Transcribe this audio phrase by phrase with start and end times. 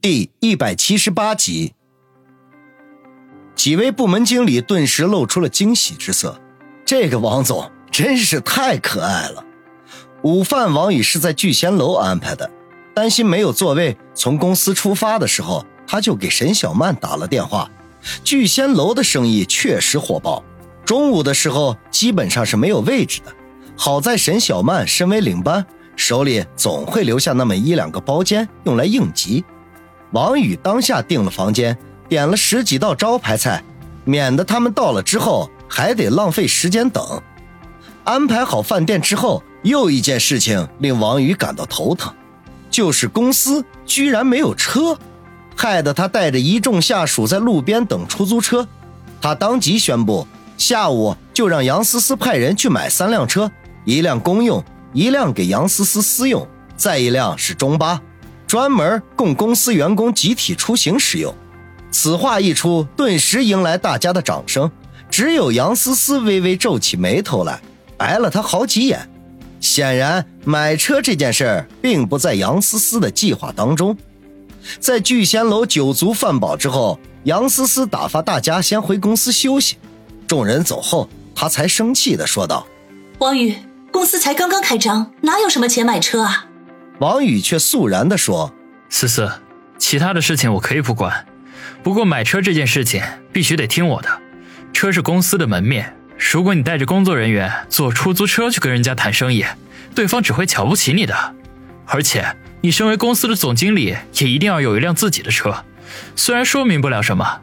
[0.00, 1.72] 第一百七十八集，
[3.56, 6.40] 几位部门经理顿时露出了惊喜之色。
[6.84, 9.44] 这个王总真是太可爱了。
[10.22, 12.48] 午饭，王宇是在聚贤楼安排的，
[12.94, 17.68] 担心没有座位，从公司出发的时候，他就给沈小曼打了电话。
[18.22, 20.44] 聚贤楼的生意确实火爆，
[20.84, 23.34] 中午的时候基本上是没有位置的。
[23.76, 29.44] 好在沈小曼身为领班，手里总会留下那么一两个包间用来应急。
[30.12, 31.76] 王宇当下订了房间，
[32.08, 33.62] 点了十几道招牌菜，
[34.04, 37.22] 免得他们到了之后还得浪费时间等。
[38.04, 42.12] 安排好饭店之后，又一件事情令王宇感到头疼，
[42.70, 44.98] 就是公司居然没有车，
[45.54, 48.66] 害得他带着一众下属在路边等出租车。
[49.20, 53.50] 他当即宣布，下午就让杨思思派人去买三辆车，
[53.84, 58.00] 一辆公用，一辆给杨思思私用，再一辆是中巴。
[58.48, 61.32] 专门供公司员工集体出行使用。
[61.92, 64.70] 此话一出，顿时迎来大家的掌声。
[65.10, 67.60] 只有杨思思微微皱起眉头来，
[67.96, 69.08] 白了他好几眼。
[69.60, 73.96] 显然，买车这件事并不在杨思思的计划当中。
[74.80, 79.76] 在聚贤楼酒足饭饱之后，杨思思打发大家先回公司休息。
[80.26, 82.66] 众人走后，他才生气地说道
[83.18, 83.56] ：“王宇，
[83.90, 86.46] 公司才刚刚开张，哪有什么钱买车啊？”
[86.98, 88.52] 王宇却肃然地说
[88.90, 89.30] ：“思思，
[89.78, 91.26] 其他的事情我可以不管，
[91.82, 93.00] 不过买车这件事情
[93.32, 94.08] 必须得听我的。
[94.72, 99.44] 车是公司的门面，如果你带着工作人员坐出租车去跟人家谈生意，
[99.94, 101.34] 对方只会瞧不起你的。
[101.86, 105.64] 而且你身为公司的总经理，也一定要有一辆自己的车。
[106.16, 107.42] 虽然说明不了什么，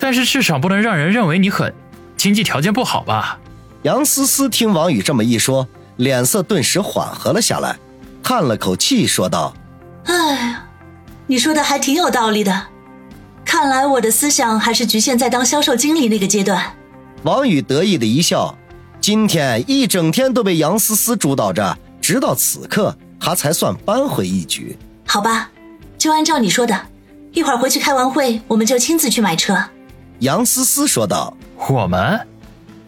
[0.00, 1.72] 但是至少不能让人认为你很
[2.16, 3.38] 经济条件不好吧？”
[3.82, 7.76] 杨思思听王宇这么一说，脸色顿时缓和了下来。
[8.22, 9.54] 叹了口气，说道
[10.06, 10.62] ：“哎，
[11.26, 12.68] 你说的还挺有道理的。
[13.44, 16.62] 看来我的思想还是局限在当销售经理那个阶段。”
[17.24, 18.56] 王宇得意的一笑。
[19.00, 24.78] 今天一整天都被杨思思主导着，直到此刻，他才算扳回一局。
[25.04, 25.50] 好吧，
[25.98, 26.80] 就按照你说的，
[27.32, 29.58] 一会儿回去开完会，我们就亲自去买车。”
[30.20, 31.36] 杨思思说道。
[31.68, 32.20] “我们？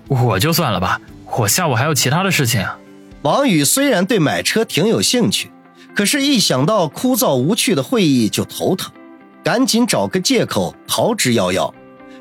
[0.06, 1.00] 我就算了吧，
[1.39, 2.65] 我下午还有其他的事情。”
[3.25, 5.51] 王宇虽然对买车挺有兴趣，
[5.97, 8.93] 可是，一想到枯燥无趣的会议就头疼，
[9.43, 11.73] 赶紧找个借口逃之夭夭。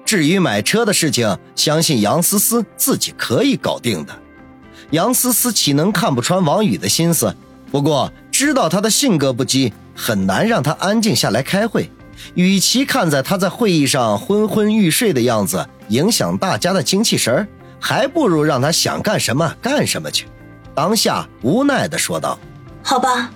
[0.05, 4.17] 至于买车的事情，相信杨思思自己可以搞定的。
[4.91, 7.35] 杨思思岂能看不穿王宇的心思？
[7.69, 11.91] 不过知道他的性格不羁，很难让他安静下来开会。
[12.33, 17.47] 与其看在他在会议上昏昏欲睡的样子影响大家的精气神儿
[17.77, 20.27] 还不如让他想干什么干什么去。
[20.75, 22.37] 当下无奈的说道
[22.81, 23.29] ：“好吧，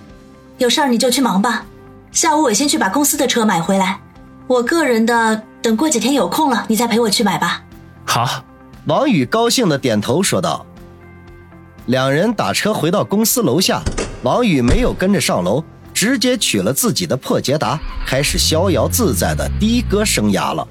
[0.58, 1.64] 有事儿你就去忙吧。
[2.10, 4.00] 下午我先去把公司的车买回来，
[4.46, 7.62] 我个人的等过几天有空了，你再陪我去买吧。”
[8.04, 8.44] 好，
[8.86, 10.64] 王宇高兴的点头说道。
[11.86, 13.80] 两人打车回到公司楼下，
[14.22, 15.62] 王宇没有跟着上楼，
[15.94, 20.66] 直接取了自己的破捷达，开始逍遥自在的的哥生涯了。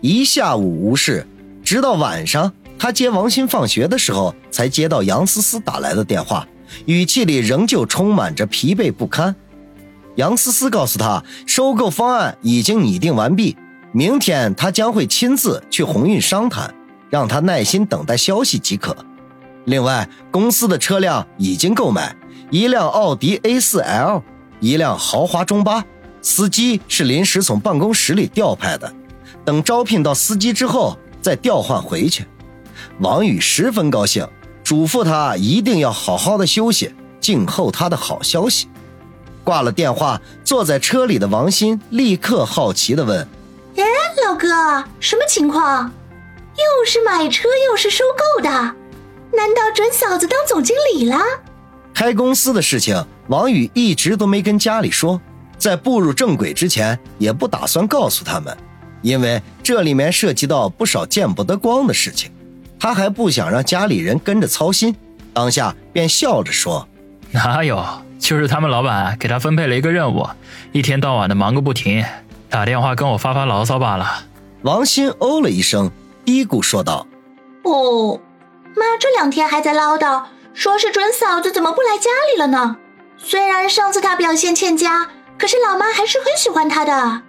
[0.00, 1.26] 一下午无事，
[1.62, 2.52] 直到晚上。
[2.84, 6.46] 他接王鑫放学的时候，才接到杨思思打来的电话，
[6.84, 9.34] 语气里仍旧充满着疲惫不堪。
[10.16, 13.56] 杨思思告诉他，收购方案已经拟定完毕，
[13.92, 16.74] 明天他将会亲自去鸿运商谈，
[17.08, 18.94] 让他耐心等待消息即可。
[19.64, 22.14] 另外，公司的车辆已经购买，
[22.50, 24.22] 一辆奥迪 A4L，
[24.60, 25.82] 一辆豪华中巴，
[26.20, 28.92] 司机是临时从办公室里调派的，
[29.42, 32.26] 等招聘到司机之后再调换回去。
[33.00, 34.26] 王宇十分高兴，
[34.62, 38.68] 嘱咐他一定要好好的休息，静候他的好消息。
[39.42, 43.20] 挂了电话，坐在车里的王鑫立刻好奇地问
[43.76, 43.84] ：“哎，
[44.26, 44.48] 老哥，
[45.00, 45.92] 什么情况？
[46.56, 51.18] 又是买车，又是收购的，难道准嫂子当总经理了？”
[51.92, 55.20] 开公司的事情，王宇一直都没跟家里说，
[55.58, 58.56] 在步入正轨之前，也不打算告诉他们，
[59.02, 62.32] 因为这里面涉及到不少见不得光的事情。
[62.84, 64.94] 他还不想让家里人跟着操心，
[65.32, 66.86] 当下便笑着说
[67.32, 67.82] ：“哪有，
[68.18, 70.28] 就是他们老板给他分配了一个任务，
[70.70, 72.04] 一天到晚的忙个不停，
[72.50, 74.24] 打电话跟我发发牢骚罢了。”
[74.60, 75.90] 王鑫哦了一声，
[76.26, 77.06] 嘀咕说道
[77.64, 78.20] ：“哦，
[78.76, 82.76] 妈这两天还在唠叨，说是准嫂子怎么不来家里了呢？
[83.16, 85.08] 虽然上次她表现欠佳，
[85.38, 87.22] 可是老妈还是很喜欢她的。”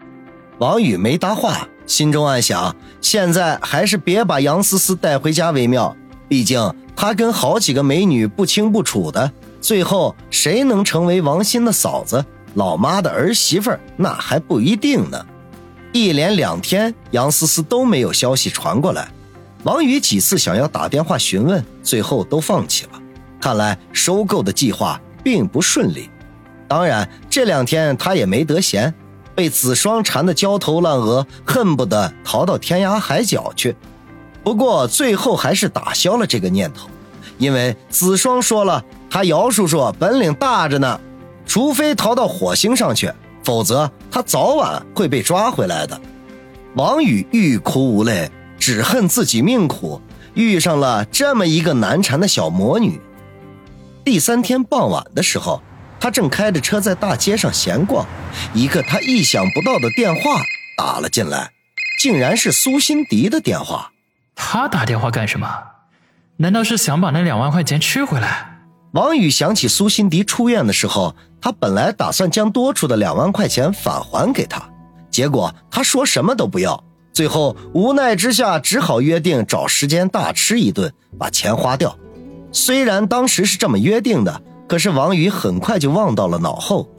[0.60, 1.70] 王宇没搭话。
[1.88, 5.96] 心中暗想，现在还是别把杨思思带回家为妙。
[6.28, 9.32] 毕竟他跟好几个美女不清不楚的，
[9.62, 12.26] 最后谁能成为王鑫的嫂子，
[12.56, 15.26] 老妈的儿媳妇那还不一定呢。
[15.94, 19.08] 一连两天，杨思思都没有消息传过来。
[19.64, 23.02] 王宇几次想要打电话询问，最后都放弃了。
[23.40, 26.10] 看来收购的计划并不顺利。
[26.68, 28.92] 当然，这两天他也没得闲，
[29.36, 33.76] 被子双缠得焦头烂额，恨不得逃到天涯海角去。
[34.44, 36.88] 不过最后还是打消了这个念头，
[37.38, 41.00] 因为子双说了，他姚叔叔本领大着呢，
[41.46, 43.12] 除非逃到火星上去，
[43.44, 46.00] 否则他早晚会被抓回来的。
[46.76, 50.00] 王宇欲哭无泪，只恨自己命苦，
[50.34, 53.02] 遇上了这么一个难缠的小魔女。
[54.04, 55.62] 第三天傍晚的时候，
[56.00, 58.06] 他正开着车在大街上闲逛，
[58.54, 60.42] 一个他意想不到的电话
[60.78, 61.52] 打了进来，
[62.00, 63.92] 竟然是苏辛迪的电话。
[64.36, 65.48] 他打电话干什么？
[66.38, 68.52] 难道是想把那两万块钱吃回来？
[68.92, 74.62] 王宇想起苏辛迪出院的时候，他本来打算将多出的两万块钱返还给他，
[75.10, 76.82] 结果他说什么都不要，
[77.14, 81.98] 最后无奈之下只好约定找时间大吃一顿，把钱花掉。
[82.54, 86.90] 虽然当时是这么约定的，可是王宇很快就忘到了脑后。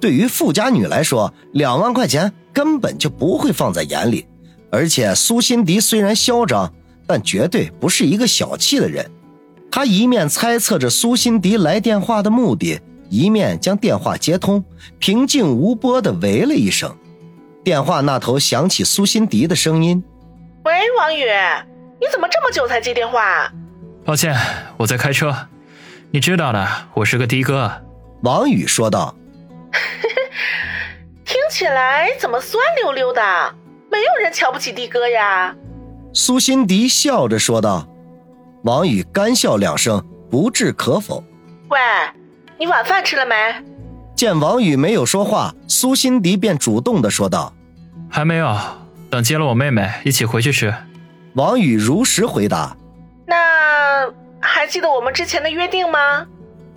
[0.00, 4.26] 对于富家女来说，两万块钱根本就不会放在眼里，
[4.70, 6.72] 而且苏辛迪虽然嚣张。
[7.08, 9.08] 但绝对不是一个小气的人。
[9.70, 14.64] 他一面猜测着苏辛迪来电话的目的，一面将电话接通，
[14.98, 16.92] 平静无波的喂了一声。
[17.62, 20.02] 电话那头响起苏辛迪的声音
[20.66, 21.26] ：“喂，王宇，
[22.00, 23.52] 你怎么这么久才接电话
[24.04, 24.36] ？”“抱歉，
[24.76, 25.32] 我在开车。
[26.10, 27.70] 你知道的，我是个的哥。”
[28.22, 29.14] 王宇说道。
[31.24, 33.20] “听起来怎么酸溜溜的？
[33.90, 35.54] 没有人瞧不起的哥呀。”
[36.14, 37.86] 苏辛迪笑着说道
[38.64, 41.22] ：“王宇干笑两声，不置可否。
[41.68, 41.78] 喂，
[42.58, 43.34] 你晚饭吃了没？”
[44.16, 47.52] 见王宇没有说话，苏辛迪便主动的说道
[48.08, 48.56] ：“还没有，
[49.10, 50.74] 等接了我妹妹一起回去吃。”
[51.34, 52.85] 王宇如实回答：“那
[54.66, 56.26] 还记得我们之前的约定吗？”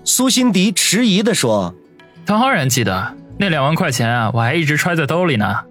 [0.06, 1.74] 苏辛迪迟疑地说
[2.24, 5.62] ：“当然记得，那两万块钱啊，我还一直揣在兜里呢。”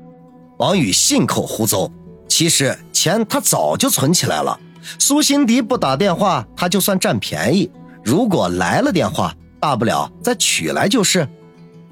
[0.59, 1.89] 王宇信口胡诌。
[2.27, 4.59] 其实钱他早就存起来了。
[4.99, 7.71] 苏辛迪不打电话，他就算占便宜；
[8.05, 11.27] 如果来了电话，大不了再取来就是。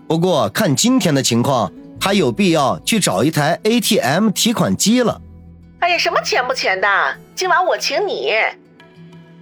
[0.08, 5.20] 不过看今天的情况，他有必要去找一台 ATM 提款机了。
[5.78, 6.88] 哎呀，什么钱不钱的，
[7.36, 8.32] 今晚我请你。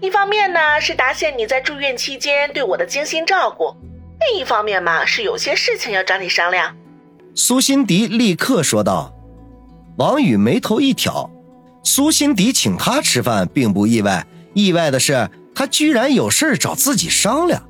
[0.01, 3.75] 一方面呢是答谢你在住院期间对我的精心照顾，
[4.21, 6.77] 另一方面嘛是有些事情要找你商量。
[7.35, 9.13] 苏辛迪立刻说道。
[9.97, 11.31] 王宇眉头一挑，
[11.85, 17.63] 苏辛迪请他吃饭并不意外，意外的是他居然有事找自己商量，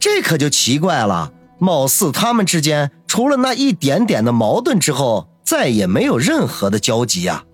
[0.00, 1.32] 这可就奇怪了。
[1.60, 7.44] 貌似他们之间除了那一点点的矛盾之后，再也没有任何的交集呀。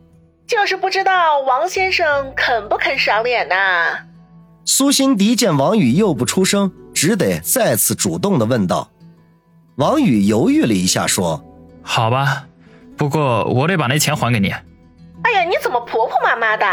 [0.46, 3.98] 就是不知道王先生肯不肯赏脸呐？
[4.64, 8.88] 苏辛迪见王宇又不出声，只得再次主动的问道。
[9.76, 11.44] 王宇犹豫了一下，说
[11.82, 12.46] ：“好吧。”
[12.96, 14.48] 不过我得把那钱还给你。
[14.50, 16.66] 哎呀，你怎么婆婆妈妈的？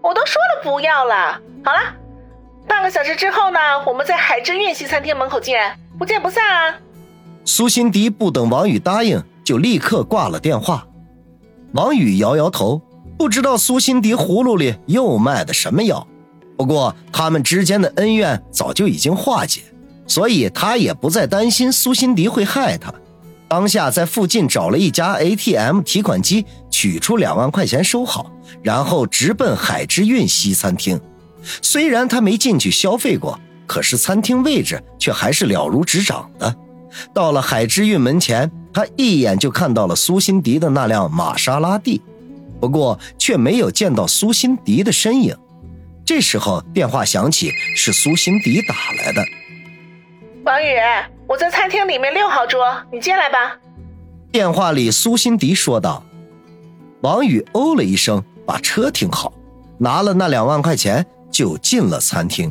[0.00, 1.40] 我都说了不要了。
[1.64, 1.80] 好了，
[2.66, 6.74] 半个小时之后呢，我们在海之韵西餐厅门口见，不见不散啊！
[7.44, 10.86] 苏辛迪不等王宇答应，就立刻挂了电话。
[11.72, 12.80] 王宇摇摇头，
[13.18, 16.06] 不知道苏辛迪葫芦里又卖的什么药。
[16.56, 19.62] 不过他们之间的恩怨早就已经化解，
[20.06, 22.94] 所以他也不再担心苏辛迪会害他。
[23.48, 28.30] 当下在附近找了一家 ATM 提款机，取出两万块钱收好，
[28.62, 31.00] 然后直奔海之韵西餐厅。
[31.62, 36.54] 虽然他没进去消费过，可是餐厅位置却还是了如指掌的。
[37.14, 42.02] 到了海之韵门前，他一眼就看到了苏辛迪的那辆玛莎拉蒂，
[42.60, 45.36] 不过却没有见到苏辛迪的身影。
[46.04, 49.22] 这时候电话响起，是苏辛迪打来的。
[50.44, 50.76] 王宇。
[51.28, 53.54] 我在餐厅里面六号桌，你进来吧。
[54.32, 56.02] 电话里，苏辛迪说道。
[57.02, 59.30] 王宇哦了一声，把车停好，
[59.76, 62.50] 拿了那两万块钱，就进了餐厅。